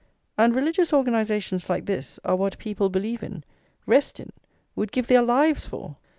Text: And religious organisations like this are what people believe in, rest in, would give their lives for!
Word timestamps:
And 0.35 0.55
religious 0.55 0.91
organisations 0.93 1.69
like 1.69 1.85
this 1.85 2.19
are 2.25 2.35
what 2.35 2.57
people 2.57 2.89
believe 2.89 3.21
in, 3.21 3.43
rest 3.85 4.19
in, 4.19 4.31
would 4.75 4.91
give 4.91 5.05
their 5.05 5.21
lives 5.21 5.67
for! 5.67 5.97